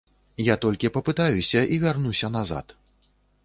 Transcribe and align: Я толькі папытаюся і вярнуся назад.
Я 0.45 0.55
толькі 0.63 0.91
папытаюся 0.95 1.61
і 1.77 1.81
вярнуся 1.87 2.27
назад. 2.41 2.67